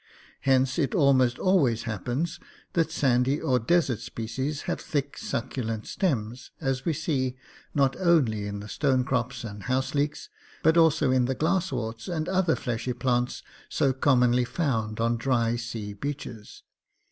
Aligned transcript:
Hence 0.39 0.79
it 0.79 0.95
almost 0.95 1.37
always 1.37 1.83
happens 1.83 2.39
that 2.73 2.91
sandy 2.91 3.39
or 3.39 3.59
desert 3.59 3.99
species 3.99 4.63
have 4.63 4.81
thick, 4.81 5.15
succulent 5.15 5.85
stems, 5.85 6.49
as 6.59 6.85
we 6.85 6.91
see 6.93 7.37
not 7.75 7.95
only 7.97 8.47
in 8.47 8.61
the 8.61 8.67
stone 8.67 9.03
crops 9.03 9.43
and 9.43 9.61
house 9.61 9.93
leeks, 9.93 10.27
but 10.63 10.75
also 10.75 11.11
in 11.11 11.25
the 11.25 11.35
glassworts 11.35 12.07
and 12.09 12.27
other 12.27 12.55
fleshy 12.55 12.93
plants 12.93 13.43
so 13.69 13.93
commonly 13.93 14.43
found 14.43 14.99
on 14.99 15.17
dry 15.17 15.55
sea 15.55 15.93
beaches. 15.93 16.63